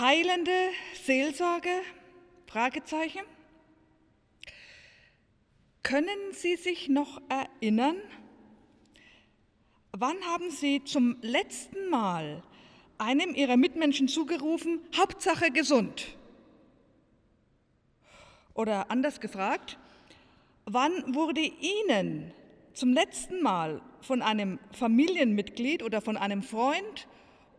[0.00, 1.82] Heilende Seelsorge?
[2.46, 3.20] Fragezeichen.
[5.82, 7.96] Können Sie sich noch erinnern,
[9.92, 12.42] wann haben Sie zum letzten Mal
[12.96, 16.16] einem Ihrer Mitmenschen zugerufen, Hauptsache gesund?
[18.54, 19.78] Oder anders gefragt,
[20.64, 22.32] wann wurde Ihnen
[22.72, 27.06] zum letzten Mal von einem Familienmitglied oder von einem Freund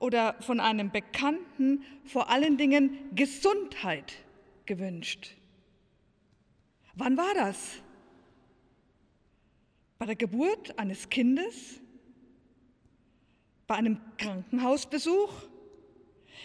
[0.02, 4.14] oder von einem Bekannten vor allen Dingen Gesundheit
[4.66, 5.38] gewünscht?
[6.96, 7.78] Wann war das?
[10.00, 11.80] Bei der Geburt eines Kindes?
[13.68, 15.32] Bei einem Krankenhausbesuch?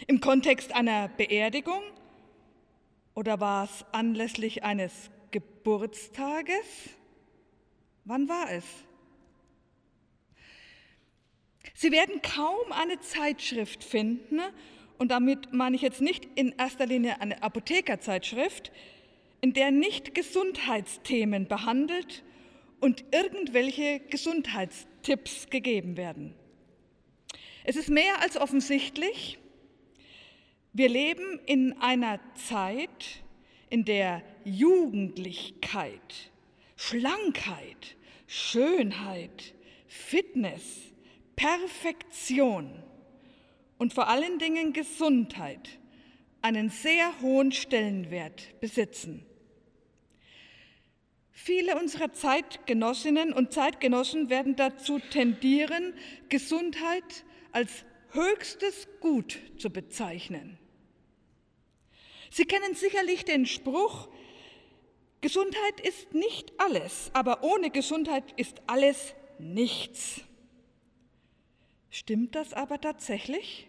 [0.05, 1.81] Im Kontext einer Beerdigung?
[3.15, 6.91] Oder war es anlässlich eines Geburtstages?
[8.05, 8.63] Wann war es?
[11.79, 14.41] Sie werden kaum eine Zeitschrift finden,
[14.97, 18.71] und damit meine ich jetzt nicht in erster Linie eine Apothekerzeitschrift,
[19.41, 22.23] in der nicht Gesundheitsthemen behandelt
[22.79, 26.33] und irgendwelche Gesundheitstipps gegeben werden.
[27.63, 29.37] Es ist mehr als offensichtlich,
[30.73, 33.23] wir leben in einer Zeit,
[33.69, 36.31] in der Jugendlichkeit,
[36.75, 39.53] Schlankheit, Schönheit,
[39.85, 40.87] Fitness,
[41.37, 42.83] Perfektion
[43.77, 45.69] und vor allen Dingen Gesundheit
[46.41, 49.25] einen sehr hohen Stellenwert besitzen.
[51.31, 55.93] Viele unserer Zeitgenossinnen und Zeitgenossen werden dazu tendieren,
[56.27, 60.57] Gesundheit als höchstes Gut zu bezeichnen.
[62.31, 64.09] Sie kennen sicherlich den Spruch,
[65.21, 70.21] Gesundheit ist nicht alles, aber ohne Gesundheit ist alles nichts.
[71.99, 73.67] Stimmt das aber tatsächlich?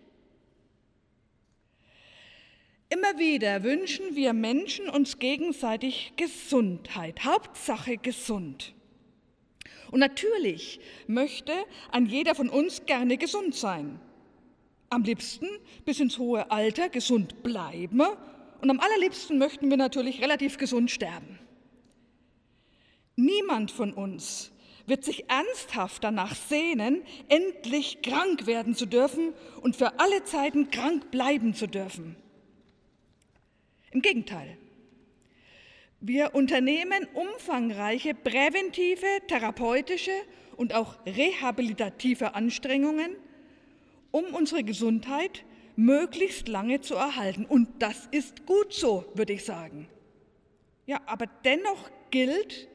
[2.90, 8.74] Immer wieder wünschen wir Menschen uns gegenseitig Gesundheit, Hauptsache gesund.
[9.90, 11.54] Und natürlich möchte
[11.90, 13.98] ein jeder von uns gerne gesund sein.
[14.90, 15.48] Am liebsten
[15.86, 18.02] bis ins hohe Alter gesund bleiben
[18.60, 21.38] und am allerliebsten möchten wir natürlich relativ gesund sterben.
[23.16, 24.52] Niemand von uns
[24.88, 31.10] wird sich ernsthaft danach sehnen, endlich krank werden zu dürfen und für alle Zeiten krank
[31.10, 32.16] bleiben zu dürfen.
[33.90, 34.56] Im Gegenteil.
[36.00, 40.12] Wir unternehmen umfangreiche präventive, therapeutische
[40.56, 43.16] und auch rehabilitative Anstrengungen,
[44.10, 45.44] um unsere Gesundheit
[45.76, 47.44] möglichst lange zu erhalten.
[47.44, 49.88] Und das ist gut so, würde ich sagen.
[50.86, 52.68] Ja, aber dennoch gilt,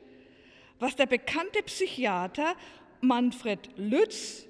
[0.84, 2.58] was der bekannte Psychiater
[3.00, 4.46] Manfred Lütz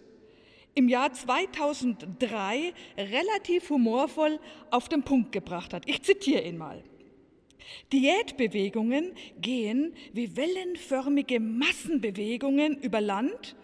[0.73, 4.39] im Jahr 2003 relativ humorvoll
[4.71, 5.87] auf den Punkt gebracht hat.
[5.87, 6.83] Ich zitiere ihn mal.
[7.91, 13.55] Diätbewegungen gehen wie wellenförmige Massenbewegungen über Land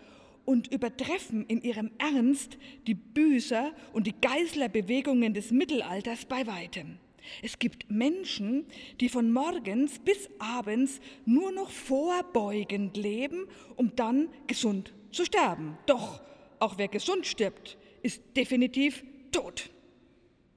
[0.45, 6.99] und übertreffen in ihrem Ernst die Büßer- und die Geißlerbewegungen des Mittelalters bei weitem.
[7.41, 8.65] Es gibt Menschen,
[8.99, 15.77] die von morgens bis abends nur noch vorbeugend leben, um dann gesund zu sterben.
[15.85, 16.21] Doch
[16.59, 19.69] auch wer gesund stirbt, ist definitiv tot.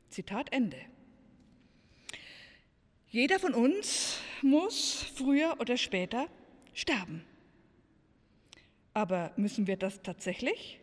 [0.08, 0.78] Zitat Ende.
[3.08, 6.28] Jeder von uns muss früher oder später
[6.72, 7.24] sterben.
[8.94, 10.80] Aber müssen wir das tatsächlich?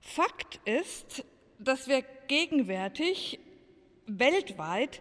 [0.00, 1.24] Fakt ist,
[1.58, 3.38] dass wir gegenwärtig
[4.06, 5.00] weltweit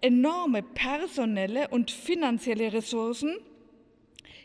[0.00, 3.36] enorme personelle und finanzielle Ressourcen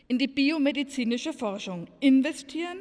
[0.08, 2.78] in die biomedizinische Forschung investieren,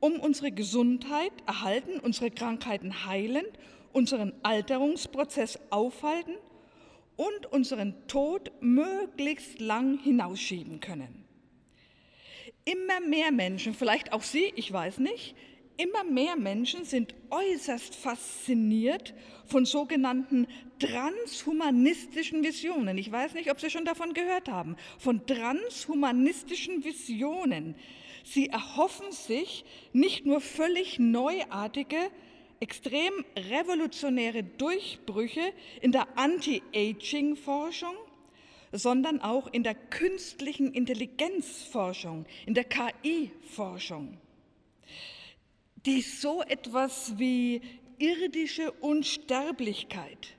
[0.00, 3.44] um unsere Gesundheit erhalten, unsere Krankheiten heilen,
[3.92, 6.34] unseren Alterungsprozess aufhalten
[7.16, 11.24] und unseren Tod möglichst lang hinausschieben können.
[12.64, 15.34] Immer mehr Menschen, vielleicht auch Sie, ich weiß nicht,
[15.78, 19.14] immer mehr Menschen sind äußerst fasziniert
[19.46, 20.46] von sogenannten
[20.78, 22.98] transhumanistischen Visionen.
[22.98, 24.76] Ich weiß nicht, ob Sie schon davon gehört haben.
[24.98, 27.74] Von transhumanistischen Visionen.
[28.24, 32.10] Sie erhoffen sich nicht nur völlig neuartige,
[32.60, 37.94] extrem revolutionäre Durchbrüche in der Anti-Aging-Forschung,
[38.72, 44.18] sondern auch in der künstlichen Intelligenzforschung, in der KI-Forschung,
[45.86, 47.60] die so etwas wie
[47.98, 50.36] irdische Unsterblichkeit,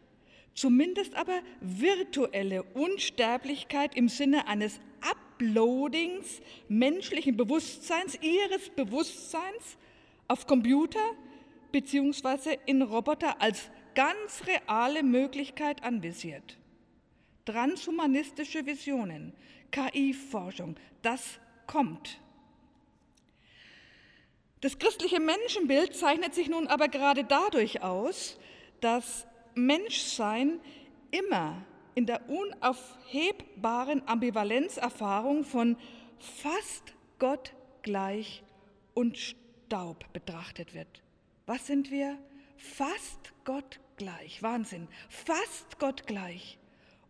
[0.54, 9.78] zumindest aber virtuelle Unsterblichkeit im Sinne eines Uploadings menschlichen Bewusstseins, ihres Bewusstseins
[10.28, 11.00] auf Computer
[11.72, 16.58] beziehungsweise in Roboter als ganz reale Möglichkeit anvisiert.
[17.46, 19.34] Transhumanistische Visionen,
[19.72, 22.20] KI-Forschung, das kommt.
[24.62, 28.38] Das christliche Menschenbild zeichnet sich nun aber gerade dadurch aus,
[28.82, 29.26] dass
[29.56, 30.60] Menschsein
[31.12, 31.66] immer
[31.96, 35.78] in der unaufhebbaren Ambivalenzerfahrung von
[36.20, 38.44] fast Gott gleich
[38.94, 41.02] und Staub betrachtet wird.
[41.46, 42.18] Was sind wir?
[42.58, 44.44] Fast Gott gleich.
[44.44, 44.88] Wahnsinn.
[45.08, 46.58] Fast Gott gleich.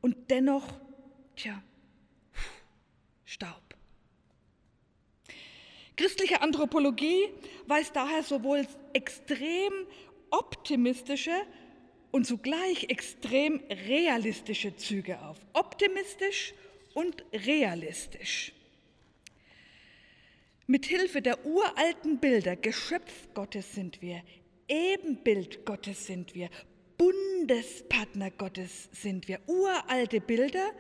[0.02, 0.68] Und dennoch,
[1.36, 1.62] tja,
[3.26, 3.69] Staub.
[6.00, 7.28] Christliche Anthropologie
[7.68, 9.74] weist daher sowohl extrem
[10.30, 11.34] optimistische
[12.12, 15.36] und zugleich extrem realistische Züge auf.
[15.52, 16.54] Optimistisch
[16.94, 18.54] und realistisch.
[20.68, 24.24] Mithilfe der uralten Bilder, Geschöpf Gottes sind wir,
[24.70, 26.50] Ebenbild Gottes sind wir,
[26.98, 30.72] Bundespartner Gottes sind wir, uralte Bilder,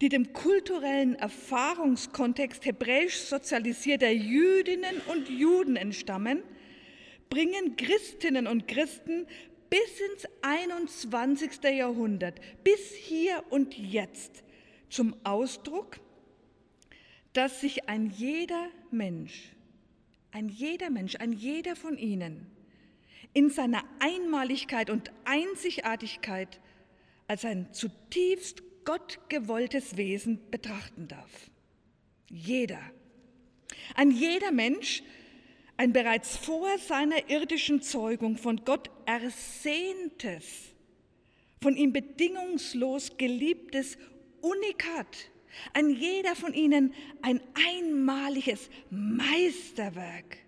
[0.00, 6.42] die dem kulturellen Erfahrungskontext hebräisch sozialisierter Jüdinnen und Juden entstammen,
[7.30, 9.26] bringen Christinnen und Christen
[9.70, 11.62] bis ins 21.
[11.64, 14.44] Jahrhundert, bis hier und jetzt
[14.88, 15.98] zum Ausdruck,
[17.32, 19.52] dass sich ein jeder Mensch,
[20.30, 22.46] ein jeder Mensch, ein jeder von ihnen
[23.32, 26.60] in seiner Einmaligkeit und Einzigartigkeit
[27.26, 31.50] als ein zutiefst gottgewolltes Wesen betrachten darf.
[32.28, 32.80] Jeder.
[33.94, 35.02] Ein jeder Mensch
[35.76, 40.44] ein bereits vor seiner irdischen Zeugung von Gott ersehntes,
[41.60, 43.98] von ihm bedingungslos geliebtes
[44.40, 45.30] Unikat,
[45.72, 50.38] ein jeder von ihnen ein einmaliges Meisterwerk,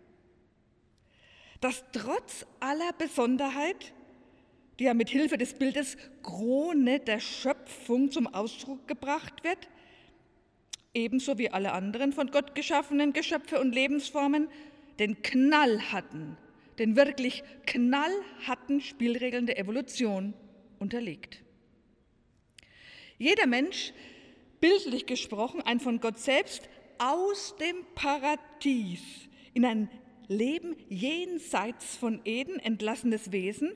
[1.60, 3.92] das trotz aller Besonderheit,
[4.78, 9.68] die ja mit Hilfe des Bildes Krone der Schöpfung zum Ausdruck gebracht wird,
[10.94, 14.48] ebenso wie alle anderen von Gott geschaffenen Geschöpfe und Lebensformen,
[14.98, 16.36] den knallharten,
[16.78, 20.34] den wirklich knallharten Spielregeln der Evolution
[20.78, 21.42] unterliegt.
[23.18, 23.92] Jeder Mensch,
[24.60, 26.68] bildlich gesprochen, ein von Gott selbst
[26.98, 29.00] aus dem Paradies
[29.54, 29.90] in ein
[30.28, 33.72] Leben jenseits von Eden entlassenes Wesen,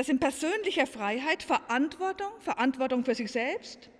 [0.00, 3.90] das in persönlicher Freiheit Verantwortung, Verantwortung für sich selbst,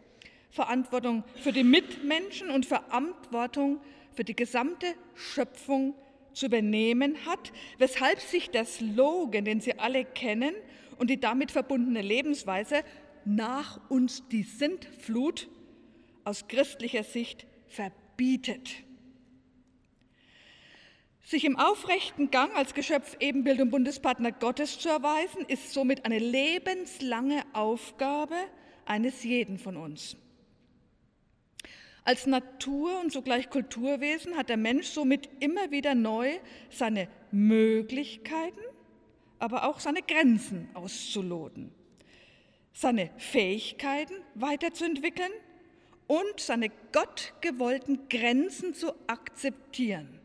[0.51, 3.83] Verantwortung für die Mitmenschen und Verantwortung
[4.15, 5.95] für die gesamte Schöpfung
[6.33, 10.55] zu übernehmen hat, weshalb sich der Slogan, den Sie alle kennen
[10.97, 12.83] und die damit verbundene Lebensweise
[13.27, 15.51] nach uns die Sintflut
[16.25, 18.71] aus christlicher Sicht verbietet.
[21.23, 26.19] Sich im aufrechten Gang als Geschöpf Ebenbild und Bundespartner Gottes zu erweisen, ist somit eine
[26.19, 28.35] lebenslange Aufgabe
[28.85, 30.17] eines jeden von uns.
[32.05, 36.39] Als Natur und zugleich Kulturwesen hat der Mensch somit immer wieder neu
[36.71, 38.61] seine Möglichkeiten,
[39.39, 41.73] aber auch seine Grenzen auszuloten,
[42.73, 45.31] seine Fähigkeiten weiterzuentwickeln
[46.07, 50.19] und seine gottgewollten Grenzen zu akzeptieren.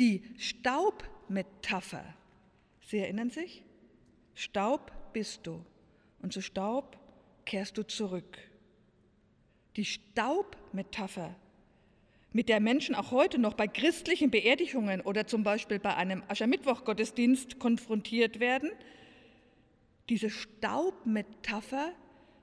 [0.00, 2.14] Die Staubmetapher,
[2.86, 3.62] Sie erinnern sich?
[4.34, 5.62] Staub bist du
[6.22, 6.98] und zu Staub
[7.44, 8.38] kehrst du zurück.
[9.76, 11.36] Die Staubmetapher,
[12.32, 17.58] mit der Menschen auch heute noch bei christlichen Beerdigungen oder zum Beispiel bei einem Aschermittwoch-Gottesdienst
[17.58, 18.70] konfrontiert werden,
[20.08, 21.92] diese Staubmetapher,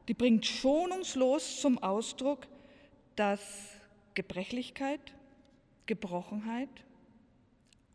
[0.07, 2.45] die bringt schonungslos zum Ausdruck,
[3.15, 3.71] dass
[4.13, 5.01] Gebrechlichkeit,
[5.87, 6.69] Gebrochenheit,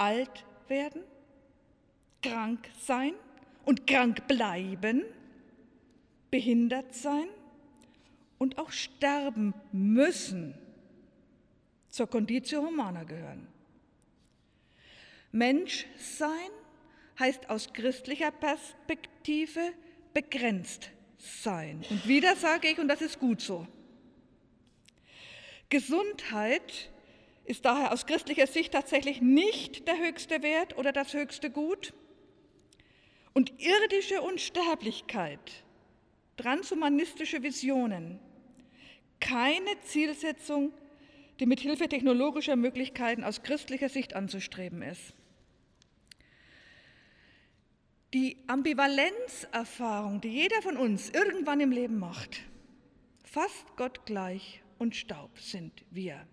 [0.02, 1.02] alt werden,
[2.22, 3.14] krank sein
[3.64, 5.04] und krank bleiben,
[6.30, 7.28] behindert sein,
[8.38, 10.58] und auch sterben müssen,
[11.88, 13.46] zur Conditio Humana gehören.
[15.30, 16.50] Mensch sein
[17.20, 19.60] heißt aus christlicher Perspektive
[20.12, 21.84] begrenzt sein.
[21.88, 23.68] Und wieder sage ich, und das ist gut so.
[25.68, 26.90] Gesundheit
[27.44, 31.92] ist daher aus christlicher Sicht tatsächlich nicht der höchste Wert oder das höchste Gut.
[33.34, 35.64] Und irdische Unsterblichkeit,
[36.36, 38.20] transhumanistische Visionen,
[39.20, 40.72] keine Zielsetzung,
[41.40, 45.14] die mit Hilfe technologischer Möglichkeiten aus christlicher Sicht anzustreben ist.
[48.12, 52.42] Die Ambivalenzerfahrung, die jeder von uns irgendwann im Leben macht,
[53.24, 56.26] fast Gott gleich und Staub sind wir.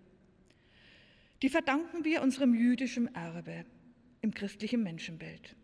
[1.42, 3.64] Die verdanken wir unserem jüdischen Erbe.
[4.22, 5.56] im christlichen Menschenbild.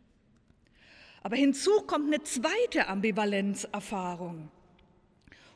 [1.22, 4.50] Aber hinzu kommt eine zweite Ambivalenzerfahrung.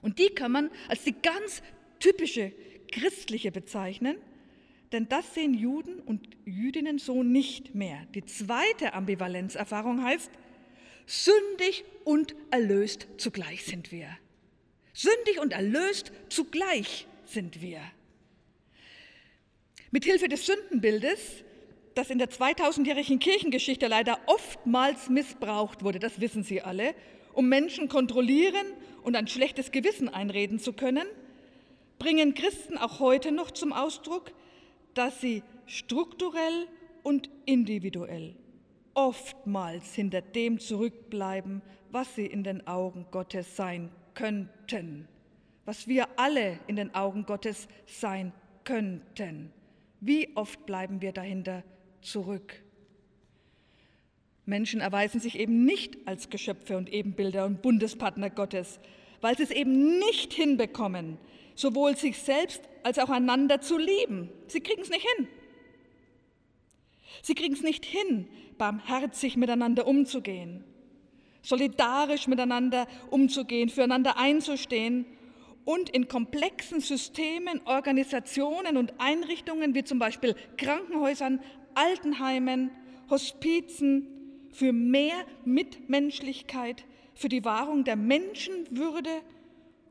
[0.03, 1.63] Und die kann man als die ganz
[1.99, 2.53] typische
[2.91, 4.17] christliche bezeichnen,
[4.93, 8.05] denn das sehen Juden und Jüdinnen so nicht mehr.
[8.15, 10.31] Die zweite Ambivalenzerfahrung heißt,
[11.07, 14.09] sündig und erlöst zugleich sind wir.
[14.93, 17.81] Sündig und erlöst zugleich sind wir.
[19.91, 21.45] Mithilfe des Sündenbildes,
[21.95, 26.95] das in der 2000-jährigen Kirchengeschichte leider oftmals missbraucht wurde, das wissen Sie alle,
[27.33, 28.67] um Menschen kontrollieren
[29.03, 31.07] und ein schlechtes Gewissen einreden zu können,
[31.99, 34.33] bringen Christen auch heute noch zum Ausdruck,
[34.95, 36.67] dass sie strukturell
[37.03, 38.35] und individuell
[38.95, 45.09] oftmals hinter dem zurückbleiben, was sie in den Augen Gottes sein könnten,
[45.65, 48.33] was wir alle in den Augen Gottes sein
[48.65, 49.53] könnten.
[50.01, 51.63] Wie oft bleiben wir dahinter
[52.01, 52.63] zurück?
[54.47, 58.81] Menschen erweisen sich eben nicht als Geschöpfe und Ebenbilder und Bundespartner Gottes,
[59.21, 61.19] weil sie es eben nicht hinbekommen,
[61.55, 64.31] sowohl sich selbst als auch einander zu lieben.
[64.47, 65.29] Sie kriegen es nicht hin.
[67.23, 68.27] Sie kriegen es nicht hin,
[68.57, 70.65] barmherzig miteinander umzugehen,
[71.43, 75.05] solidarisch miteinander umzugehen, füreinander einzustehen
[75.71, 81.41] und in komplexen Systemen, Organisationen und Einrichtungen wie zum Beispiel Krankenhäusern,
[81.75, 82.73] Altenheimen,
[83.09, 86.85] Hospizen für mehr Mitmenschlichkeit,
[87.15, 89.23] für die Wahrung der Menschenwürde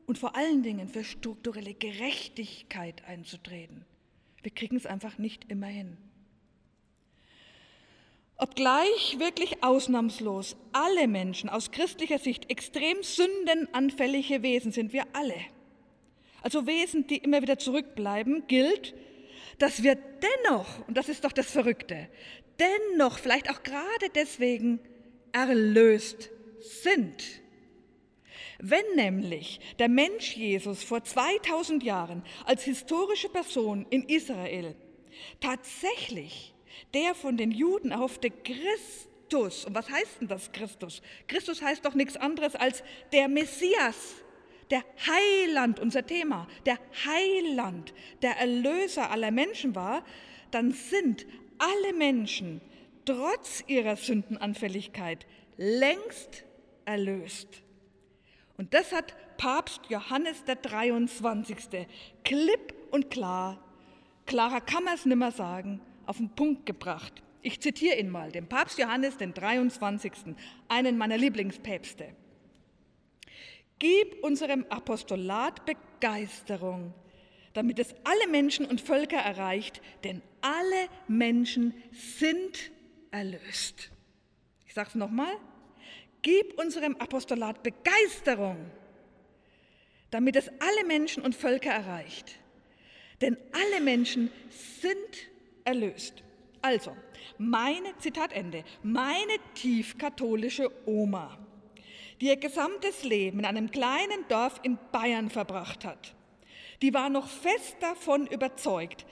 [0.04, 3.86] und vor allen Dingen für strukturelle Gerechtigkeit einzutreten.
[4.42, 5.96] Wir kriegen es einfach nicht immer hin.
[8.36, 15.36] Obgleich wirklich ausnahmslos alle Menschen aus christlicher Sicht extrem sündenanfällige Wesen sind, wir alle,
[16.42, 18.94] also Wesen, die immer wieder zurückbleiben, gilt,
[19.58, 22.08] dass wir dennoch, und das ist doch das Verrückte,
[22.58, 24.80] dennoch, vielleicht auch gerade deswegen,
[25.32, 26.30] erlöst
[26.60, 27.40] sind.
[28.58, 34.74] Wenn nämlich der Mensch Jesus vor 2000 Jahren als historische Person in Israel
[35.40, 36.54] tatsächlich
[36.94, 41.02] der von den Juden erhoffte Christus, und was heißt denn das Christus?
[41.28, 42.82] Christus heißt doch nichts anderes als
[43.12, 44.14] der Messias,
[44.70, 50.04] der Heiland, unser Thema, der Heiland, der Erlöser aller Menschen war,
[50.50, 51.26] dann sind
[51.58, 52.60] alle Menschen
[53.04, 56.44] trotz ihrer Sündenanfälligkeit längst
[56.84, 57.62] erlöst.
[58.56, 61.86] Und das hat Papst Johannes der 23.
[62.24, 63.58] klipp und klar,
[64.26, 67.22] klarer kann man es nicht mehr sagen, auf den Punkt gebracht.
[67.42, 70.12] Ich zitiere ihn mal, den Papst Johannes den 23.,
[70.68, 72.14] einen meiner Lieblingspäpste.
[73.80, 76.94] Gib unserem Apostolat Begeisterung,
[77.54, 82.70] damit es alle Menschen und Völker erreicht, denn alle Menschen sind
[83.10, 83.90] erlöst.
[84.66, 85.36] Ich sage es nochmal,
[86.22, 88.70] Gib unserem Apostolat Begeisterung,
[90.10, 92.38] damit es alle Menschen und Völker erreicht.
[93.20, 94.30] Denn alle Menschen
[94.80, 95.30] sind
[95.64, 96.22] erlöst.
[96.62, 96.94] Also,
[97.38, 101.38] meine, Zitat Ende, meine tiefkatholische Oma,
[102.20, 106.14] die ihr gesamtes Leben in einem kleinen Dorf in Bayern verbracht hat,
[106.82, 109.06] die war noch fest davon überzeugt,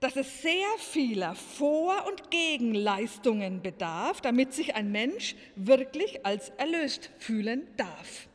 [0.00, 7.10] dass es sehr vieler Vor- und Gegenleistungen bedarf, damit sich ein Mensch wirklich als erlöst
[7.18, 8.28] fühlen darf.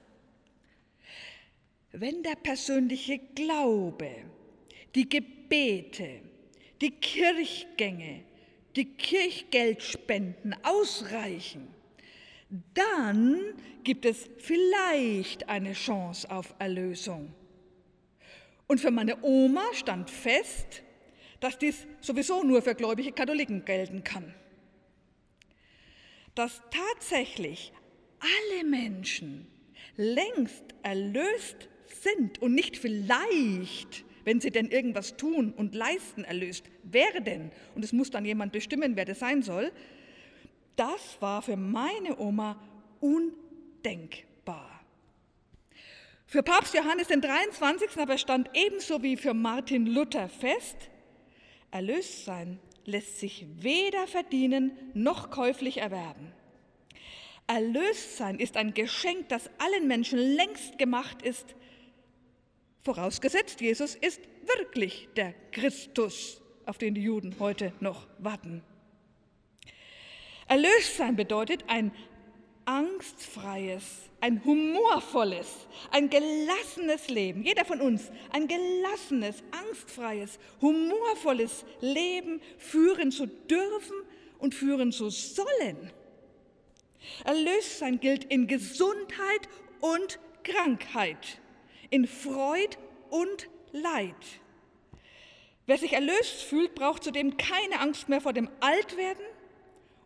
[1.93, 4.09] Wenn der persönliche Glaube,
[4.95, 6.21] die Gebete,
[6.81, 8.23] die Kirchgänge,
[8.75, 11.72] die Kirchgeldspenden ausreichen,
[12.73, 13.39] dann
[13.83, 17.33] gibt es vielleicht eine Chance auf Erlösung.
[18.67, 20.83] Und für meine Oma stand fest,
[21.39, 24.33] dass dies sowieso nur für gläubige Katholiken gelten kann.
[26.35, 27.73] Dass tatsächlich
[28.19, 29.47] alle Menschen
[29.97, 31.69] längst erlöst
[32.01, 37.93] sind und nicht vielleicht, wenn sie denn irgendwas tun und leisten, erlöst werden, und es
[37.93, 39.71] muss dann jemand bestimmen, wer das sein soll,
[40.75, 42.59] das war für meine Oma
[42.99, 44.69] undenkbar.
[46.25, 47.97] Für Papst Johannes den 23.
[47.97, 50.89] aber stand ebenso wie für Martin Luther fest,
[51.73, 56.31] Erlöst sein lässt sich weder verdienen noch käuflich erwerben.
[57.47, 61.55] Erlöst sein ist ein Geschenk, das allen Menschen längst gemacht ist,
[62.83, 68.61] vorausgesetzt Jesus ist wirklich der Christus, auf den die Juden heute noch warten.
[70.53, 71.91] Erlöst sein bedeutet ein
[72.65, 73.83] angstfreies,
[74.21, 75.47] ein humorvolles,
[75.89, 77.41] ein gelassenes Leben.
[77.41, 83.95] Jeder von uns ein gelassenes, angstfreies, humorvolles Leben führen zu dürfen
[84.37, 85.91] und führen zu sollen.
[87.25, 89.49] Erlöstsein gilt in Gesundheit
[89.81, 91.41] und Krankheit,
[91.89, 92.77] in Freud
[93.09, 94.13] und Leid.
[95.65, 99.32] Wer sich erlöst fühlt, braucht zudem keine Angst mehr vor dem Altwerden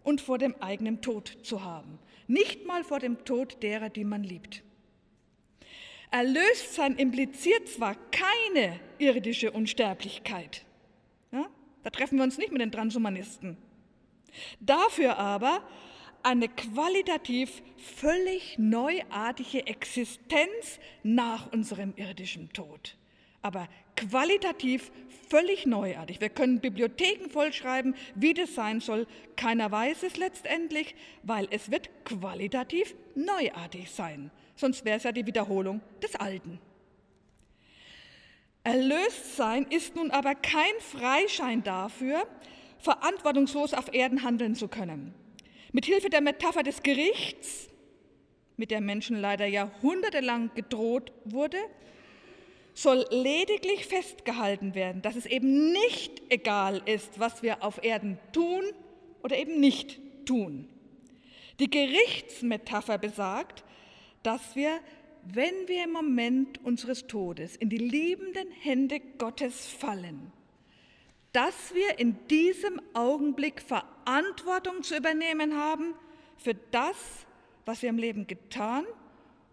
[0.07, 1.99] und vor dem eigenen Tod zu haben.
[2.27, 4.63] Nicht mal vor dem Tod derer, die man liebt.
[6.11, 10.63] Erlöstsein impliziert zwar keine irdische Unsterblichkeit.
[11.33, 11.47] Ja?
[11.83, 13.57] Da treffen wir uns nicht mit den Transhumanisten.
[14.61, 15.61] Dafür aber
[16.23, 22.96] eine qualitativ völlig neuartige Existenz nach unserem irdischen Tod.
[23.47, 24.91] Aber qualitativ
[25.29, 26.19] völlig neuartig.
[26.19, 29.07] Wir können Bibliotheken vollschreiben, wie das sein soll.
[29.37, 34.31] Keiner weiß es letztendlich, weil es wird qualitativ neuartig sein.
[34.57, 36.59] Sonst wäre es ja die Wiederholung des Alten.
[38.65, 42.27] Erlöst sein ist nun aber kein Freischein dafür,
[42.79, 45.13] verantwortungslos auf Erden handeln zu können.
[45.71, 47.69] Mit Hilfe der Metapher des Gerichts,
[48.57, 51.59] mit der Menschen leider jahrhundertelang gedroht wurde,
[52.77, 58.63] soll lediglich festgehalten werden, dass es eben nicht egal ist, was wir auf Erden tun
[59.23, 60.69] oder eben nicht tun.
[61.59, 63.63] Die Gerichtsmetapher besagt,
[64.21, 64.79] dass wir,
[65.23, 70.31] wenn wir im Moment unseres Todes in die liebenden Hände Gottes fallen,
[71.33, 75.95] dass wir in diesem Augenblick Verantwortung zu übernehmen haben
[76.37, 77.25] für das,
[77.65, 78.85] was wir im Leben getan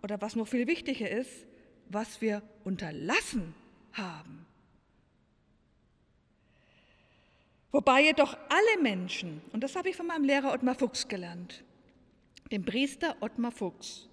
[0.03, 1.47] oder was noch viel wichtiger ist,
[1.89, 3.55] was wir unterlassen
[3.93, 4.47] haben.
[7.73, 11.65] Wobei jedoch alle Menschen, und das habe ich von meinem Lehrer Ottmar Fuchs gelernt,
[12.53, 14.09] dem Priester Ottmar Fuchs,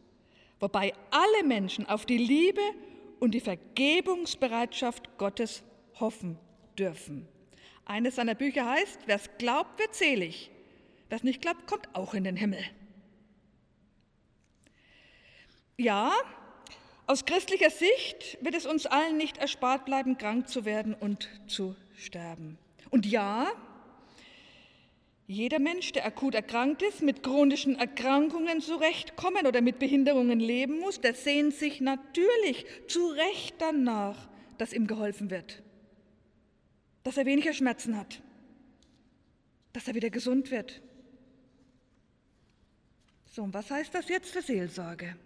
[0.59, 2.61] wobei alle Menschen auf die Liebe
[3.19, 5.63] und die Vergebungsbereitschaft Gottes
[5.99, 6.39] hoffen
[6.77, 7.27] dürfen.
[7.85, 10.49] Eines seiner Bücher heißt, wer es glaubt, wird selig.
[11.09, 12.63] Wer es nicht glaubt, kommt auch in den Himmel.
[15.77, 16.13] Ja,
[17.11, 21.75] aus christlicher Sicht wird es uns allen nicht erspart bleiben, krank zu werden und zu
[21.97, 22.57] sterben.
[22.89, 23.51] Und ja,
[25.27, 31.01] jeder Mensch, der akut erkrankt ist, mit chronischen Erkrankungen zurechtkommen oder mit Behinderungen leben muss,
[31.01, 35.61] der sehnt sich natürlich zu Recht danach, dass ihm geholfen wird,
[37.03, 38.21] dass er weniger Schmerzen hat,
[39.73, 40.81] dass er wieder gesund wird.
[43.25, 45.17] So, und was heißt das jetzt für Seelsorge?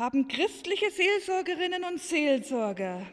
[0.00, 3.06] Haben christliche Seelsorgerinnen und Seelsorger,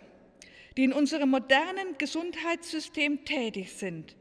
[0.77, 4.15] die in unserem modernen Gesundheitssystem tätig sind,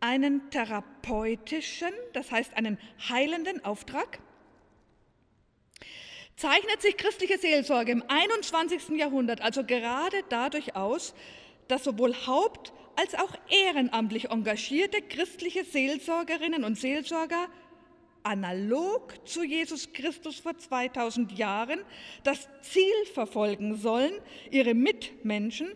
[0.00, 4.18] einen therapeutischen, das heißt einen heilenden Auftrag?
[6.34, 8.98] Zeichnet sich christliche Seelsorge im 21.
[8.98, 11.14] Jahrhundert also gerade dadurch aus,
[11.68, 17.46] dass sowohl haupt- als auch ehrenamtlich engagierte christliche Seelsorgerinnen und Seelsorger
[18.22, 21.80] analog zu Jesus Christus vor 2000 Jahren
[22.22, 24.12] das Ziel verfolgen sollen,
[24.50, 25.68] ihre Mitmenschen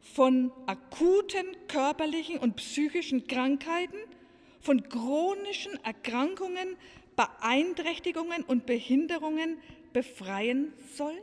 [0.00, 3.96] von akuten körperlichen und psychischen Krankheiten,
[4.60, 6.76] von chronischen Erkrankungen,
[7.16, 9.58] Beeinträchtigungen und Behinderungen
[9.92, 11.22] befreien sollen?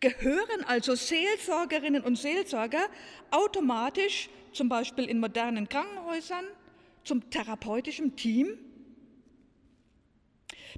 [0.00, 2.88] Gehören also Seelsorgerinnen und Seelsorger
[3.30, 6.44] automatisch zum Beispiel in modernen Krankenhäusern
[7.04, 8.58] zum therapeutischen Team?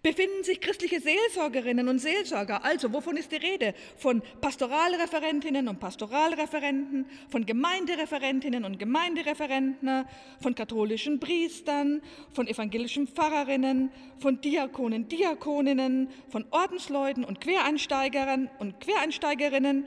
[0.02, 2.64] Befinden sich christliche Seelsorgerinnen und Seelsorger.
[2.64, 3.74] Also, wovon ist die Rede?
[3.96, 10.04] Von Pastoralreferentinnen und Pastoralreferenten, von Gemeindereferentinnen und Gemeindereferenten,
[10.40, 19.86] von katholischen Priestern, von evangelischen Pfarrerinnen, von Diakonen, Diakoninnen, von Ordensleuten und Quereinsteigern und Quereinsteigerinnen.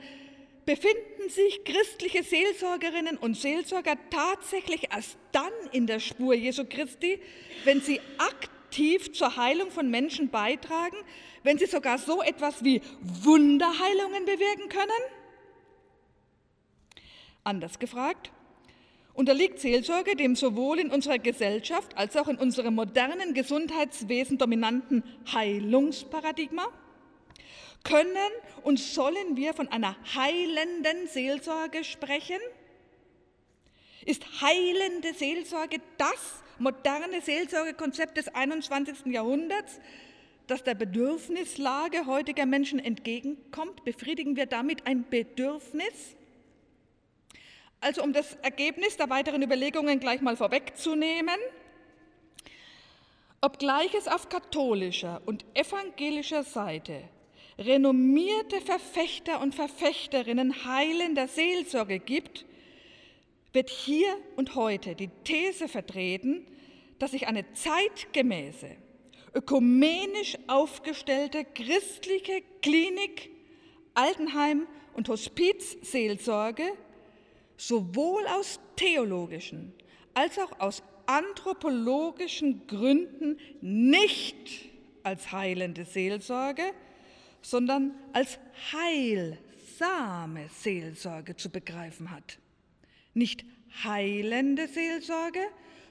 [0.64, 7.20] Befinden sich christliche Seelsorgerinnen und Seelsorger tatsächlich erst dann in der Spur Jesu Christi,
[7.64, 10.96] wenn sie aktiv aktiv zur Heilung von Menschen beitragen,
[11.42, 14.90] wenn sie sogar so etwas wie Wunderheilungen bewirken können?
[17.44, 18.30] Anders gefragt,
[19.12, 26.66] unterliegt Seelsorge dem sowohl in unserer Gesellschaft als auch in unserem modernen Gesundheitswesen dominanten Heilungsparadigma?
[27.84, 28.16] Können
[28.62, 32.40] und sollen wir von einer heilenden Seelsorge sprechen?
[34.06, 39.06] Ist heilende Seelsorge das, moderne Seelsorgekonzept des 21.
[39.06, 39.80] Jahrhunderts,
[40.46, 43.84] das der Bedürfnislage heutiger Menschen entgegenkommt?
[43.84, 46.16] Befriedigen wir damit ein Bedürfnis?
[47.80, 51.34] Also um das Ergebnis der weiteren Überlegungen gleich mal vorwegzunehmen,
[53.40, 57.02] obgleich es auf katholischer und evangelischer Seite
[57.58, 62.44] renommierte Verfechter und Verfechterinnen heilender Seelsorge gibt,
[63.52, 66.46] wird hier und heute die These vertreten,
[67.02, 68.76] dass sich eine zeitgemäße,
[69.34, 73.28] ökumenisch aufgestellte christliche Klinik,
[73.92, 76.62] Altenheim und Hospizseelsorge
[77.56, 79.74] sowohl aus theologischen
[80.14, 84.70] als auch aus anthropologischen Gründen nicht
[85.02, 86.62] als heilende Seelsorge,
[87.40, 88.38] sondern als
[88.70, 92.38] heilsame Seelsorge zu begreifen hat.
[93.12, 93.44] Nicht
[93.84, 95.40] heilende Seelsorge,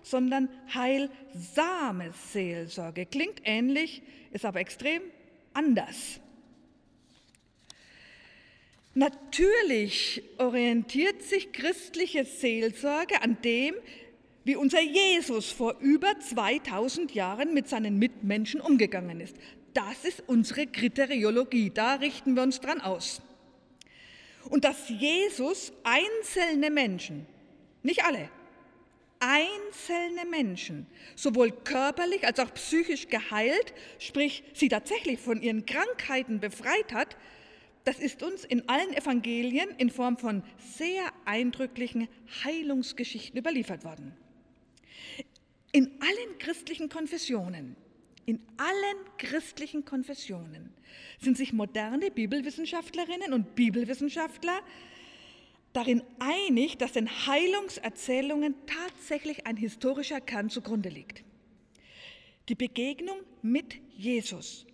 [0.04, 3.06] sondern heilsame Seelsorge.
[3.06, 5.02] Klingt ähnlich, ist aber extrem
[5.54, 6.20] anders.
[8.94, 13.76] Natürlich orientiert sich christliche Seelsorge an dem,
[14.44, 19.36] wie unser Jesus vor über 2000 Jahren mit seinen Mitmenschen umgegangen ist.
[19.74, 23.22] Das ist unsere Kriteriologie, da richten wir uns dran aus.
[24.50, 27.26] Und dass Jesus einzelne Menschen,
[27.84, 28.30] nicht alle,
[29.20, 36.91] einzelne Menschen, sowohl körperlich als auch psychisch geheilt, sprich sie tatsächlich von ihren Krankheiten befreit
[36.91, 37.15] hat,
[37.84, 40.44] das ist uns in allen Evangelien in Form von
[40.76, 42.08] sehr eindrücklichen
[42.44, 44.15] Heilungsgeschichten überliefert worden.
[45.72, 47.76] In allen christlichen Konfessionen,
[48.26, 50.74] in allen christlichen Konfessionen
[51.20, 54.62] sind sich moderne Bibelwissenschaftlerinnen und Bibelwissenschaftler
[55.74, 61.24] darin einig, dass den Heilungserzählungen tatsächlich ein historischer Kern zugrunde liegt.
[62.50, 64.66] Die Begegnung mit Jesus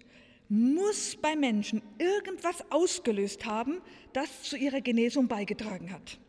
[0.50, 3.82] muss bei Menschen irgendwas ausgelöst haben,
[4.14, 6.20] das zu ihrer Genesung beigetragen hat.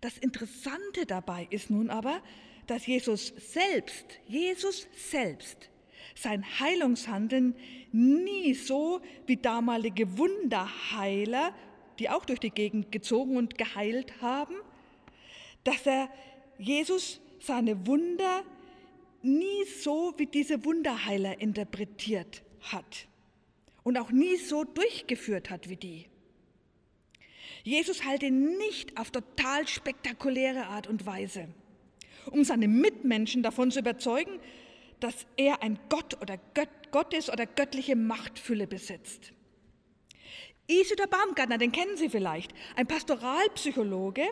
[0.00, 2.22] Das Interessante dabei ist nun aber,
[2.66, 5.70] dass Jesus selbst, Jesus selbst,
[6.14, 7.54] sein Heilungshandeln
[7.92, 11.54] nie so wie damalige Wunderheiler,
[11.98, 14.54] die auch durch die Gegend gezogen und geheilt haben,
[15.64, 16.08] dass er
[16.58, 18.42] Jesus seine Wunder
[19.22, 23.08] nie so wie diese Wunderheiler interpretiert hat
[23.82, 26.06] und auch nie so durchgeführt hat wie die.
[27.64, 31.48] Jesus heilte nicht auf total spektakuläre Art und Weise
[32.30, 34.38] um seine Mitmenschen davon zu überzeugen,
[35.00, 39.32] dass er ein Gott oder Gött, Gottes oder göttliche Machtfülle besitzt.
[40.68, 44.28] Isidor Baumgartner, den kennen Sie vielleicht, ein Pastoralpsychologe,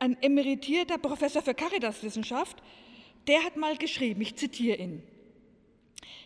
[0.00, 2.60] ein emeritierter Professor für Caritaswissenschaft,
[3.28, 5.02] der hat mal geschrieben, ich zitiere ihn,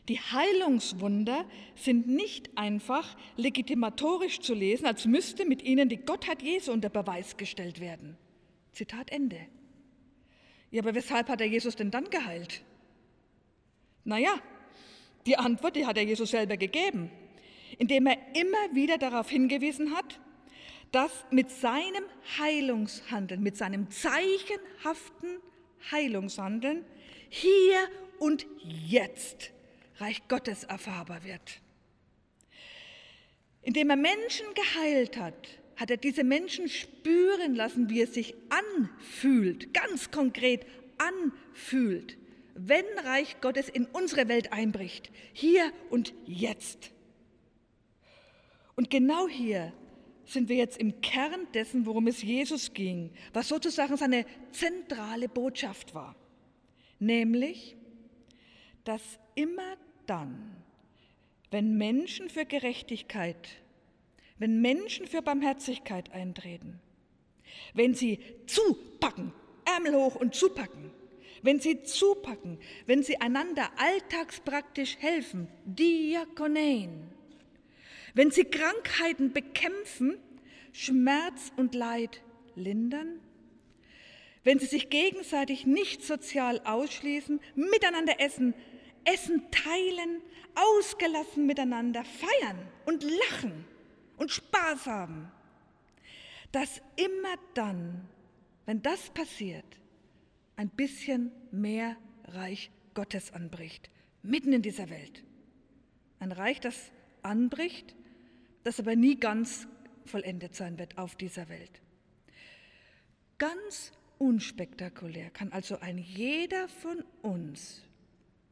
[0.09, 1.45] die Heilungswunder
[1.77, 7.37] sind nicht einfach legitimatorisch zu lesen, als müsste mit ihnen die Gottheit Jesu unter Beweis
[7.37, 8.17] gestellt werden.
[8.73, 9.39] Zitat Ende.
[10.71, 12.63] Ja, aber weshalb hat er Jesus denn dann geheilt?
[14.05, 14.35] Naja,
[15.27, 17.11] die Antwort, die hat er Jesus selber gegeben,
[17.81, 20.21] indem er immer wieder darauf hingewiesen hat,
[20.93, 22.05] dass mit seinem
[22.39, 25.39] Heilungshandeln, mit seinem zeichenhaften
[25.91, 26.85] Heilungshandeln
[27.31, 27.79] hier
[28.19, 29.53] und jetzt
[29.97, 31.63] Reich Gottes erfahrbar wird.
[33.63, 39.73] Indem er Menschen geheilt hat, hat er diese Menschen spüren lassen, wie es sich anfühlt,
[39.73, 40.67] ganz konkret
[40.99, 42.19] anfühlt,
[42.55, 46.93] wenn Reich Gottes in unsere Welt einbricht, hier und jetzt.
[48.81, 49.75] Und genau hier
[50.25, 55.95] sind wir jetzt im Kern dessen, worum es Jesus ging, was sozusagen seine zentrale Botschaft
[55.95, 56.17] war,
[56.99, 57.77] nämlich,
[58.85, 59.03] dass
[59.35, 60.57] immer dann,
[61.51, 63.61] wenn Menschen für Gerechtigkeit
[64.39, 66.81] wenn Menschen für Barmherzigkeit eintreten,
[67.75, 69.35] wenn sie zupacken,
[69.67, 70.91] Ärmel hoch und zupacken,
[71.43, 77.13] wenn sie zupacken, wenn sie einander alltagspraktisch helfen, Diakonein,
[78.15, 80.19] wenn sie Krankheiten bekämpfen,
[80.73, 82.23] Schmerz und Leid
[82.55, 83.21] lindern,
[84.45, 88.55] wenn sie sich gegenseitig nicht sozial ausschließen, miteinander essen,
[89.05, 90.23] Essen teilen,
[90.55, 93.65] ausgelassen miteinander feiern und lachen,
[94.21, 95.33] und Spaß haben.
[96.53, 98.07] Dass immer dann,
[98.67, 99.65] wenn das passiert,
[100.57, 103.91] ein bisschen mehr Reich Gottes anbricht,
[104.23, 105.25] mitten in dieser Welt.
[106.19, 106.93] Ein Reich, das
[107.23, 107.95] anbricht,
[108.65, 109.67] das aber nie ganz
[110.05, 111.81] vollendet sein wird auf dieser Welt.
[113.39, 117.83] Ganz unspektakulär kann also ein jeder von uns,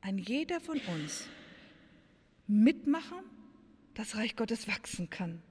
[0.00, 1.28] ein jeder von uns
[2.46, 3.18] mitmachen,
[3.94, 5.42] dass Reich Gottes wachsen kann.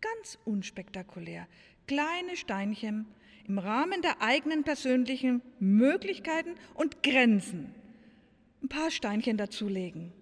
[0.00, 1.48] Ganz unspektakulär.
[1.86, 3.06] Kleine Steinchen
[3.48, 7.74] im Rahmen der eigenen persönlichen Möglichkeiten und Grenzen.
[8.62, 10.12] Ein paar Steinchen dazulegen.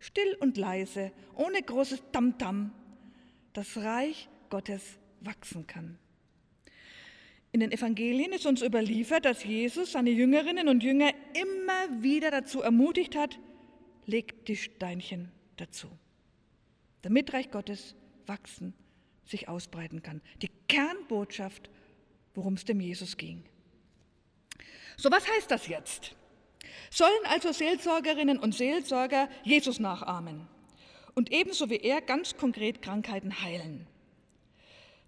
[0.00, 2.72] Still und leise, ohne großes Tamtam,
[3.52, 5.98] das Reich Gottes wachsen kann.
[7.50, 12.60] In den Evangelien ist uns überliefert, dass Jesus seine Jüngerinnen und Jünger immer wieder dazu
[12.60, 13.38] ermutigt hat,
[14.04, 15.88] legt die Steinchen dazu,
[17.02, 17.94] damit Reich Gottes
[18.26, 18.74] wachsen,
[19.24, 20.20] sich ausbreiten kann.
[20.42, 21.70] Die Kernbotschaft,
[22.34, 23.44] worum es dem Jesus ging.
[24.96, 26.14] So, was heißt das jetzt?
[26.90, 30.48] Sollen also Seelsorgerinnen und Seelsorger Jesus nachahmen
[31.18, 33.88] und ebenso wie er ganz konkret Krankheiten heilen?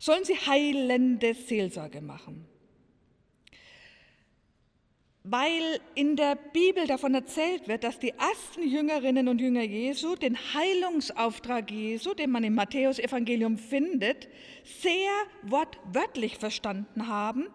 [0.00, 2.46] Sollen sie heilende Seelsorge machen?
[5.22, 10.36] Weil in der Bibel davon erzählt wird, dass die ersten Jüngerinnen und Jünger Jesu den
[10.36, 14.26] Heilungsauftrag Jesu, den man im Matthäusevangelium findet,
[14.64, 17.46] sehr wortwörtlich verstanden haben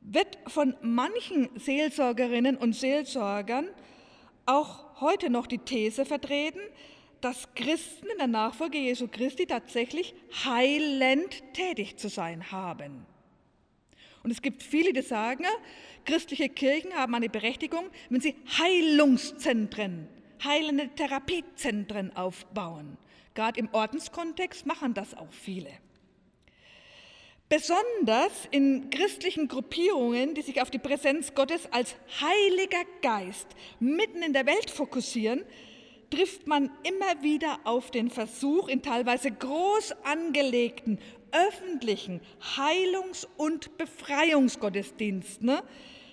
[0.00, 3.68] wird von manchen Seelsorgerinnen und Seelsorgern
[4.46, 6.60] auch heute noch die These vertreten,
[7.20, 13.06] dass Christen in der Nachfolge Jesu Christi tatsächlich heilend tätig zu sein haben.
[14.22, 15.44] Und es gibt viele, die sagen,
[16.04, 20.08] christliche Kirchen haben eine Berechtigung, wenn sie Heilungszentren,
[20.44, 22.98] heilende Therapiezentren aufbauen.
[23.34, 25.70] Gerade im Ordenskontext machen das auch viele.
[27.48, 33.48] Besonders in christlichen Gruppierungen, die sich auf die Präsenz Gottes als Heiliger Geist
[33.80, 35.44] mitten in der Welt fokussieren,
[36.10, 40.98] trifft man immer wieder auf den Versuch, in teilweise groß angelegten
[41.32, 42.20] öffentlichen
[42.56, 45.62] Heilungs- und Befreiungsgottesdiensten ne,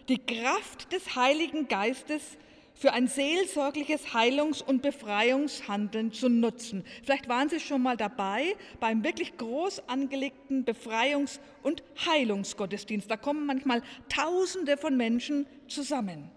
[0.08, 2.38] die Kraft des Heiligen Geistes
[2.74, 6.86] für ein seelsorgliches Heilungs- und Befreiungshandeln zu nutzen.
[7.04, 13.10] Vielleicht waren Sie schon mal dabei beim wirklich groß angelegten Befreiungs- und Heilungsgottesdienst.
[13.10, 16.30] Da kommen manchmal Tausende von Menschen zusammen.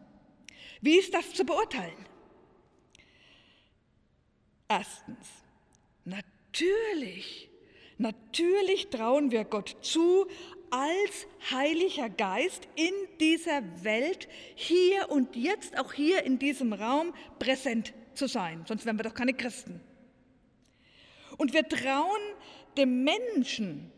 [0.81, 2.10] Wie ist das zu beurteilen?
[4.71, 5.27] Erstens,
[6.05, 7.51] natürlich,
[7.99, 10.29] natürlich trauen wir Gott zu,
[10.71, 17.93] als Heiliger Geist in dieser Welt hier und jetzt, auch hier in diesem Raum, präsent
[18.15, 18.65] zu sein.
[18.69, 19.81] Sonst wären wir doch keine Christen.
[21.37, 22.21] Und wir trauen
[22.77, 23.91] dem Menschen,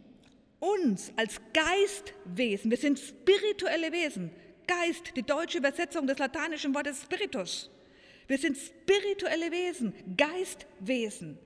[0.59, 4.31] uns als Geistwesen, wir sind spirituelle Wesen,
[4.67, 7.69] Geist, die deutsche Übersetzung des lateinischen Wortes Spiritus.
[8.27, 11.39] Wir sind spirituelle Wesen, Geistwesen.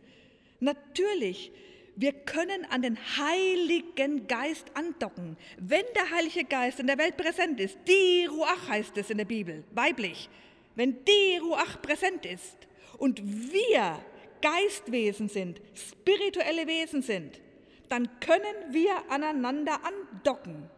[0.61, 1.53] Natürlich
[1.99, 5.39] wir können an den Heiligen Geist andocken.
[5.57, 9.25] Wenn der Heilige Geist in der Welt präsent ist, die Ruach heißt es in der
[9.25, 10.29] Bibel, weiblich,
[10.75, 13.99] wenn die Ruach präsent ist und wir
[14.43, 17.41] Geistwesen sind, spirituelle Wesen sind,
[17.89, 20.69] dann können wir aneinander andocken.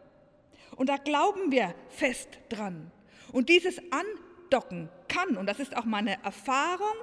[0.77, 2.91] Und da glauben wir fest dran.
[3.33, 6.95] Und dieses Andocken kann, und das ist auch meine Erfahrung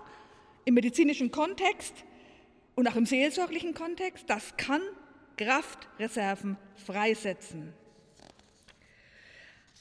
[0.64, 1.92] im medizinischen Kontext,
[2.76, 4.82] und auch im seelsorglichen Kontext, das kann
[5.36, 7.72] Kraftreserven freisetzen.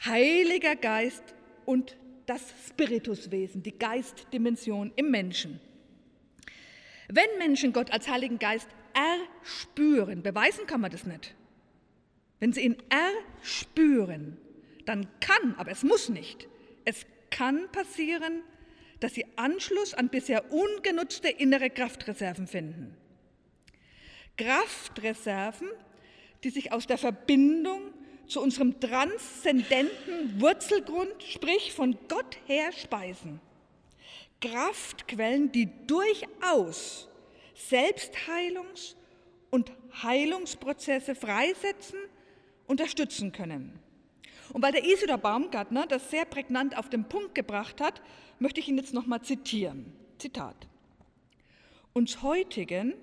[0.03, 1.23] Heiliger Geist
[1.65, 5.59] und das Spirituswesen, die Geistdimension im Menschen.
[7.07, 11.35] Wenn Menschen Gott als Heiligen Geist erspüren, beweisen kann man das nicht.
[12.39, 14.37] Wenn sie ihn erspüren,
[14.85, 16.47] dann kann, aber es muss nicht,
[16.85, 17.05] es
[17.35, 18.43] kann passieren,
[19.01, 22.95] dass sie Anschluss an bisher ungenutzte innere Kraftreserven finden.
[24.37, 25.67] Kraftreserven,
[26.45, 27.93] die sich aus der Verbindung
[28.25, 33.41] zu unserem transzendenten Wurzelgrund, sprich von Gott her speisen.
[34.39, 37.09] Kraftquellen, die durchaus
[37.69, 38.95] Selbstheilungs-
[39.49, 41.99] und Heilungsprozesse freisetzen,
[42.65, 43.77] unterstützen können.
[44.55, 48.01] Und weil der Isidor Baumgartner das sehr prägnant auf den Punkt gebracht hat,
[48.39, 49.91] möchte ich ihn jetzt nochmal zitieren.
[50.17, 50.55] Zitat.
[51.91, 52.93] Uns heutigen,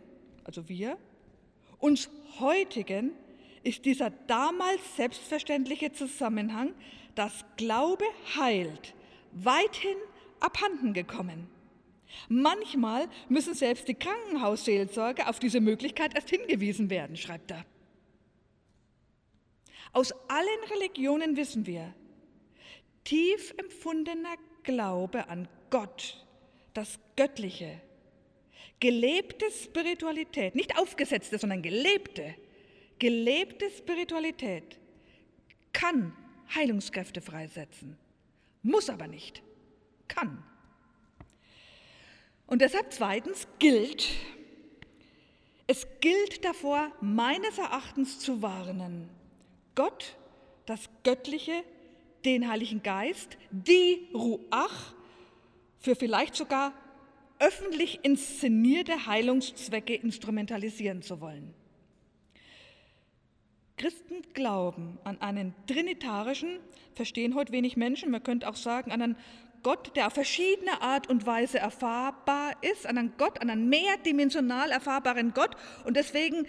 [0.45, 0.97] also wir,
[1.79, 2.09] uns
[2.41, 3.13] heutigen
[3.65, 6.73] ist dieser damals selbstverständliche Zusammenhang,
[7.17, 8.95] dass Glaube heilt,
[9.33, 9.99] weithin
[10.41, 11.49] abhanden gekommen.
[12.31, 17.67] Manchmal müssen selbst die Krankenhausseelsorge auf diese Möglichkeit erst hingewiesen werden, schreibt er.
[19.93, 21.95] Aus allen Religionen wissen wir,
[23.05, 26.25] tief empfundener Glaube an Gott,
[26.73, 27.81] das Göttliche,
[28.81, 32.35] gelebte Spiritualität, nicht aufgesetzte, sondern gelebte,
[32.99, 34.79] gelebte Spiritualität
[35.73, 36.17] kann
[36.55, 37.99] Heilungskräfte freisetzen,
[38.63, 39.43] muss aber nicht,
[40.09, 40.43] kann.
[42.47, 44.09] Und deshalb zweitens gilt,
[45.67, 49.09] es gilt davor, meines Erachtens zu warnen,
[49.75, 50.17] Gott,
[50.67, 51.65] das Göttliche,
[52.25, 54.95] den Heiligen Geist, die Ruach,
[55.79, 56.73] für vielleicht sogar
[57.41, 61.55] öffentlich inszenierte Heilungszwecke instrumentalisieren zu wollen.
[63.77, 66.61] Christen glauben an einen trinitarischen,
[66.95, 69.17] verstehen heute wenig Menschen, man könnte auch sagen an einen
[69.65, 74.71] Gott, der auf verschiedene Art und Weise erfahrbar ist, an einen Gott, an einen mehrdimensional
[74.71, 75.57] erfahrbaren Gott.
[75.85, 76.47] Und deswegen,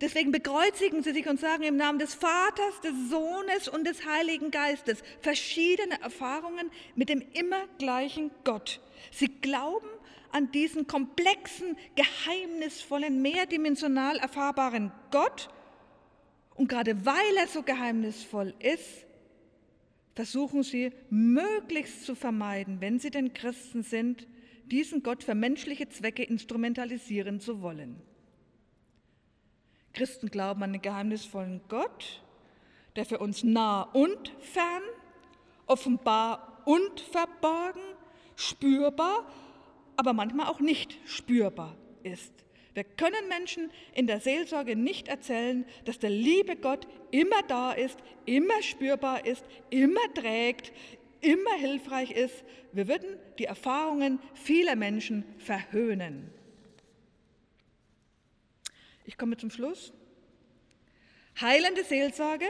[0.00, 4.50] deswegen bekreuzigen sie sich und sagen im Namen des Vaters, des Sohnes und des Heiligen
[4.50, 8.80] Geistes verschiedene Erfahrungen mit dem immer gleichen Gott.
[9.10, 9.88] Sie glauben
[10.30, 15.48] an diesen komplexen, geheimnisvollen, mehrdimensional erfahrbaren Gott.
[16.54, 19.06] Und gerade weil er so geheimnisvoll ist,
[20.14, 24.26] versuchen sie möglichst zu vermeiden, wenn sie denn Christen sind,
[24.66, 28.02] diesen Gott für menschliche Zwecke instrumentalisieren zu wollen.
[29.92, 32.22] Christen glauben an den geheimnisvollen Gott,
[32.96, 34.82] der für uns nah und fern,
[35.66, 37.82] offenbar und verborgen,
[38.36, 39.26] spürbar,
[39.96, 42.32] aber manchmal auch nicht spürbar ist.
[42.74, 47.98] Wir können Menschen in der Seelsorge nicht erzählen, dass der liebe Gott immer da ist,
[48.24, 50.72] immer spürbar ist, immer trägt,
[51.20, 52.44] immer hilfreich ist.
[52.72, 56.32] Wir würden die Erfahrungen vieler Menschen verhöhnen.
[59.08, 59.94] Ich komme zum Schluss.
[61.40, 62.44] Heilende Seelsorge.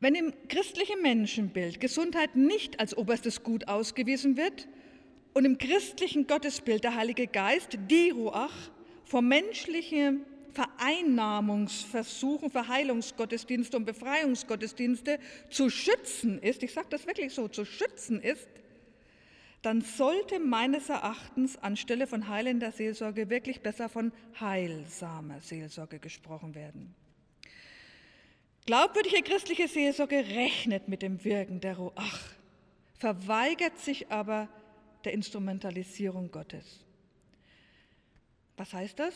[0.00, 4.66] Wenn im christlichen Menschenbild Gesundheit nicht als oberstes Gut ausgewiesen wird,
[5.34, 8.70] und im christlichen Gottesbild der Heilige Geist, die Ruach,
[9.04, 17.64] vor menschlichen Vereinnahmungsversuchen, Verheilungsgottesdienste und Befreiungsgottesdienste zu schützen ist, ich sage das wirklich so, zu
[17.64, 18.48] schützen ist,
[19.64, 26.94] dann sollte meines Erachtens anstelle von heilender Seelsorge wirklich besser von heilsamer Seelsorge gesprochen werden.
[28.66, 32.20] Glaubwürdige christliche Seelsorge rechnet mit dem Wirken der Ruach,
[32.98, 34.48] verweigert sich aber
[35.04, 36.84] der Instrumentalisierung Gottes.
[38.58, 39.14] Was heißt das?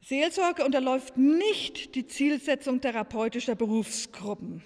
[0.00, 4.62] Seelsorge unterläuft nicht die Zielsetzung therapeutischer Berufsgruppen,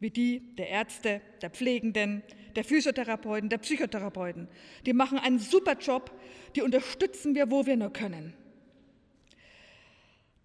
[0.00, 2.22] wie die der Ärzte, der Pflegenden,
[2.56, 4.48] der Physiotherapeuten, der Psychotherapeuten.
[4.86, 6.10] Die machen einen super Job,
[6.56, 8.34] die unterstützen wir, wo wir nur können.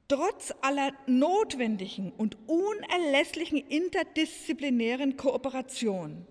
[0.08, 6.26] Trotz aller notwendigen und unerlässlichen interdisziplinären Kooperation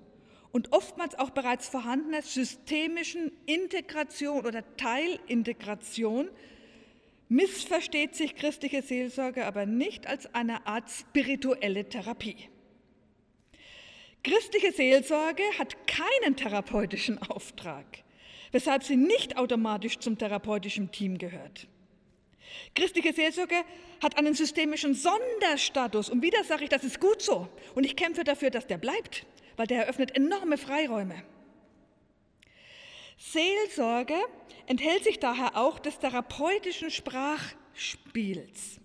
[0.51, 6.29] und oftmals auch bereits vorhandener systemischen Integration oder Teilintegration
[7.29, 12.49] missversteht sich christliche Seelsorge aber nicht als eine Art spirituelle Therapie.
[14.23, 17.85] Christliche Seelsorge hat keinen therapeutischen Auftrag,
[18.53, 21.67] weshalb sie nicht automatisch zum therapeutischen Team gehört.
[22.75, 23.63] Christliche Seelsorge
[24.03, 28.25] hat einen systemischen Sonderstatus und wieder sage ich, das ist gut so und ich kämpfe
[28.25, 29.27] dafür, dass der bleibt
[29.59, 31.23] weil der eröffnet enorme Freiräume.
[33.19, 34.15] Seelsorge
[34.67, 38.81] enthält sich daher auch des therapeutischen Sprachspiels.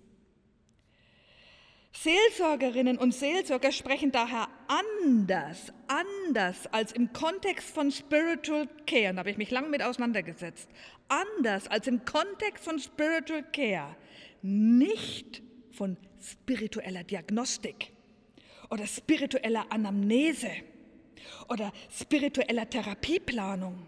[1.95, 9.29] Seelsorgerinnen und Seelsorger sprechen daher anders, anders als im Kontext von Spiritual Care, da habe
[9.29, 10.69] ich mich lange mit auseinandergesetzt,
[11.07, 13.95] anders als im Kontext von Spiritual Care,
[14.41, 17.91] nicht von spiritueller Diagnostik
[18.71, 20.51] oder spiritueller Anamnese
[21.47, 23.85] oder spiritueller Therapieplanung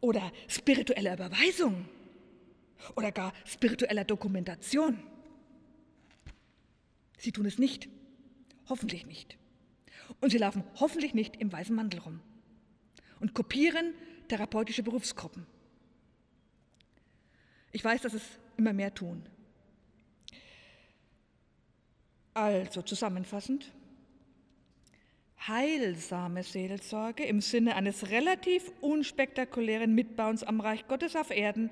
[0.00, 1.88] oder spiritueller Überweisung
[2.96, 4.98] oder gar spiritueller Dokumentation.
[7.18, 7.88] Sie tun es nicht,
[8.68, 9.36] hoffentlich nicht.
[10.20, 12.20] Und sie laufen hoffentlich nicht im weißen Mantel rum
[13.20, 13.92] und kopieren
[14.28, 15.46] therapeutische Berufsgruppen.
[17.72, 18.22] Ich weiß, dass es
[18.56, 19.22] immer mehr tun.
[22.34, 23.72] Also zusammenfassend,
[25.46, 31.70] heilsame Seelsorge im Sinne eines relativ unspektakulären Mitbauens am Reich Gottes auf Erden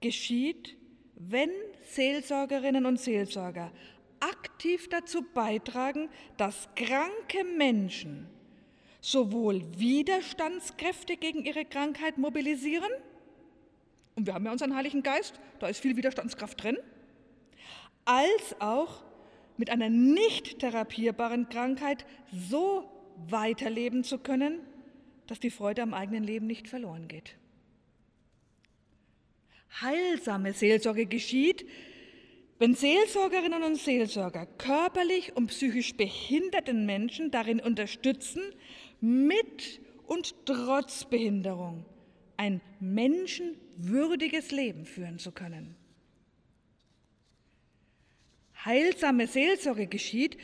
[0.00, 0.76] geschieht,
[1.16, 1.50] wenn
[1.84, 3.72] Seelsorgerinnen und Seelsorger
[4.22, 8.28] aktiv dazu beitragen, dass kranke Menschen
[9.00, 12.90] sowohl Widerstandskräfte gegen ihre Krankheit mobilisieren,
[14.14, 16.78] und wir haben ja unseren Heiligen Geist, da ist viel Widerstandskraft drin,
[18.04, 19.02] als auch
[19.56, 22.88] mit einer nicht therapierbaren Krankheit so
[23.28, 24.60] weiterleben zu können,
[25.26, 27.36] dass die Freude am eigenen Leben nicht verloren geht.
[29.80, 31.66] Heilsame Seelsorge geschieht,
[32.62, 38.40] wenn Seelsorgerinnen und Seelsorger körperlich und psychisch behinderten Menschen darin unterstützen,
[39.00, 41.84] mit und trotz Behinderung
[42.36, 45.74] ein menschenwürdiges Leben führen zu können.
[48.64, 50.36] Heilsame Seelsorge geschieht,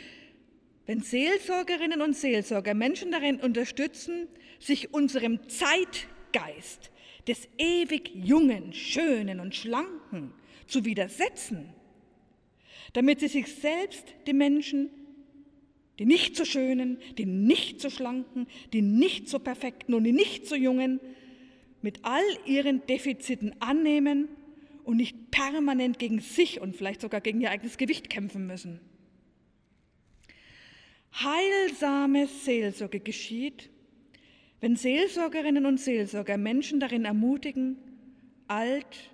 [0.86, 4.26] wenn Seelsorgerinnen und Seelsorger Menschen darin unterstützen,
[4.58, 6.90] sich unserem Zeitgeist
[7.28, 10.34] des ewig jungen, schönen und schlanken
[10.66, 11.74] zu widersetzen
[12.92, 14.90] damit sie sich selbst, die Menschen,
[15.98, 20.46] die nicht so schönen, die nicht so schlanken, die nicht so perfekten und die nicht
[20.46, 21.00] so jungen,
[21.82, 24.28] mit all ihren Defiziten annehmen
[24.84, 28.80] und nicht permanent gegen sich und vielleicht sogar gegen ihr eigenes Gewicht kämpfen müssen.
[31.12, 33.70] Heilsame Seelsorge geschieht,
[34.60, 37.76] wenn Seelsorgerinnen und Seelsorger Menschen darin ermutigen,
[38.46, 39.10] alt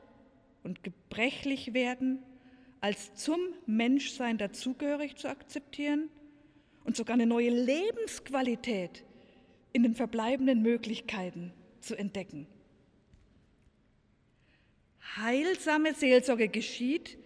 [0.62, 2.22] und gebrechlich werden,
[2.84, 6.10] als zum Menschsein dazugehörig zu akzeptieren
[6.84, 9.04] und sogar eine neue Lebensqualität
[9.72, 12.46] in den verbleibenden Möglichkeiten zu entdecken.
[15.16, 17.16] Heilsame Seelsorge geschieht,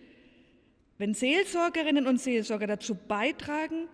[0.97, 3.89] wenn Seelsorgerinnen und Seelsorger dazu beitragen,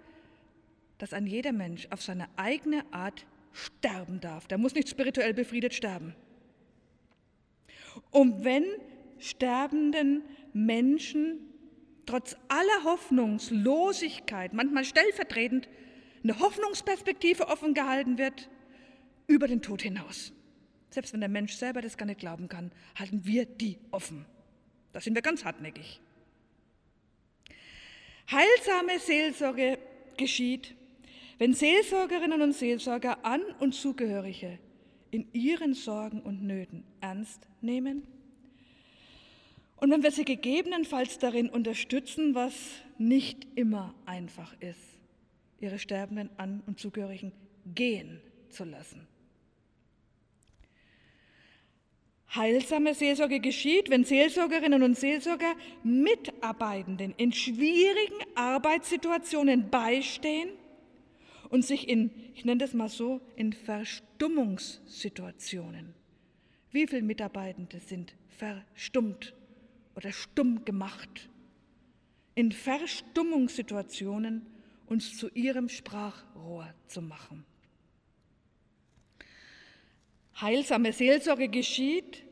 [0.99, 4.47] dass ein jeder Mensch auf seine eigene Art sterben darf.
[4.49, 6.15] Der muss nicht spirituell befriedet sterben.
[8.11, 8.67] Und wenn
[9.19, 11.54] sterbenden Menschen
[12.07, 15.69] trotz aller Hoffnungslosigkeit, manchmal stellvertretend,
[16.23, 18.49] eine Hoffnungsperspektive offen gehalten wird
[19.27, 20.33] über den Tod hinaus.
[20.91, 24.27] Selbst wenn der Mensch selber das gar nicht glauben kann, halten wir die offen.
[24.93, 26.01] Da sind wir ganz hartnäckig.
[28.31, 29.79] Heilsame Seelsorge
[30.17, 30.75] geschieht,
[31.39, 34.59] wenn Seelsorgerinnen und Seelsorger an und Zugehörige
[35.11, 38.07] in ihren Sorgen und Nöten ernst nehmen
[39.77, 42.55] und wenn wir sie gegebenenfalls darin unterstützen, was
[42.99, 44.79] nicht immer einfach ist,
[45.61, 47.33] ihre Sterbenden an und Zugehörigen
[47.75, 48.21] gehen
[48.51, 49.07] zu lassen.
[52.35, 55.55] Heilsame Seelsorge geschieht, wenn Seelsorgerinnen und Seelsorger
[55.85, 60.51] Mitarbeitenden in schwierigen Arbeitssituationen beistehen
[61.51, 65.95] und sich in, ich nenne das mal so, in Verstummungssituationen.
[66.73, 69.33] Wie viele Mitarbeitende sind verstummt
[69.95, 71.29] oder stumm gemacht?
[72.35, 74.47] In Verstummungssituationen
[74.87, 77.45] uns zu ihrem Sprachrohr zu machen.
[80.41, 82.25] Heilsame Seelsorge geschieht,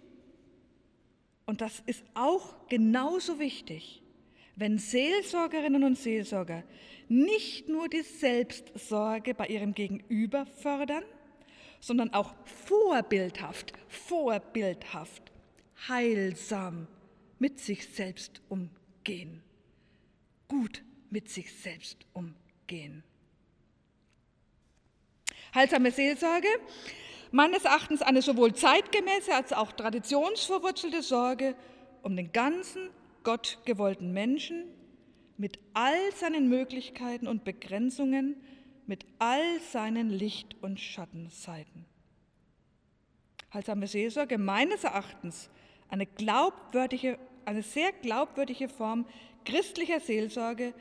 [1.47, 4.03] und das ist auch genauso wichtig,
[4.57, 6.65] wenn Seelsorgerinnen und Seelsorger
[7.09, 11.05] nicht nur die Selbstsorge bei ihrem Gegenüber fördern,
[11.81, 15.33] sondern auch vorbildhaft, vorbildhaft,
[15.89, 16.87] heilsam
[17.43, 19.43] mit sich selbst umgehen.
[20.47, 23.03] Gut mit sich selbst umgehen.
[25.53, 26.47] Heilsame Seelsorge,
[27.32, 31.57] meines Erachtens eine sowohl zeitgemäße als auch traditionsverwurzelte Sorge
[32.03, 32.90] um den ganzen
[33.24, 34.66] gottgewollten Menschen
[35.36, 38.36] mit all seinen Möglichkeiten und Begrenzungen,
[38.86, 41.86] mit all seinen Licht- und Schattenseiten.
[43.53, 45.51] Heilsame Seelsorge meines Erachtens
[45.93, 49.07] eine glaubwürdige, eine sehr glaubwürdige Form
[49.45, 50.74] christlicher Seelsorge,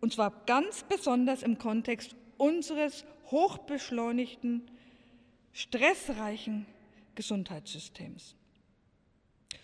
[0.00, 4.62] und zwar ganz besonders im Kontext unseres hochbeschleunigten,
[5.52, 6.66] stressreichen
[7.14, 8.34] Gesundheitssystems.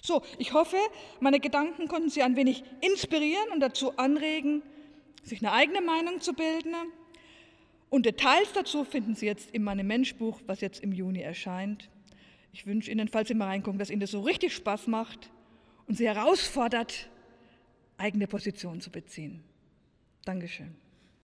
[0.02, 0.76] So, ich hoffe,
[1.20, 4.62] meine Gedanken konnten Sie ein wenig inspirieren und dazu anregen,
[5.22, 6.74] sich eine eigene Meinung zu bilden.
[7.88, 11.88] Und Details dazu finden Sie jetzt in meinem Menschbuch, was jetzt im Juni erscheint.
[12.52, 15.30] Ich wünsche Ihnen, falls Sie mal reingucken, dass Ihnen das so richtig Spaß macht
[15.86, 17.08] und Sie herausfordert,
[17.98, 19.42] eigene Positionen zu beziehen.
[20.24, 20.74] Dankeschön.